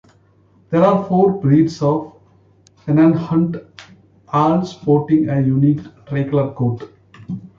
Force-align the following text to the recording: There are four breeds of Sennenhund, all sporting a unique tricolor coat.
There 0.71 0.81
are 0.83 1.07
four 1.07 1.31
breeds 1.39 1.79
of 1.83 2.15
Sennenhund, 2.87 3.63
all 4.29 4.65
sporting 4.65 5.29
a 5.29 5.39
unique 5.41 5.81
tricolor 6.07 6.55
coat. 6.55 6.91